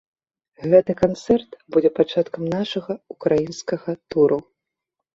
[0.71, 4.45] Гэты канцэрт будзе пачаткам нашага ўкраінскага туру.